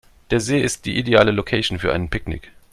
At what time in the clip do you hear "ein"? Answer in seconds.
1.93-2.09